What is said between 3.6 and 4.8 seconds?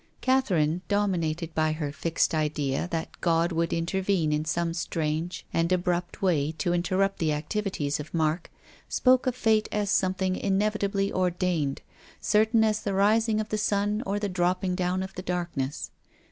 intervene in some